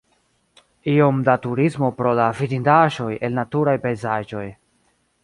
Iom 0.93 1.19
da 1.27 1.35
turismo 1.43 1.89
pro 1.99 2.13
la 2.21 2.25
vidindaĵoj 2.39 3.11
el 3.29 3.37
naturaj 3.41 3.77
pejzaĝoj. 3.85 4.47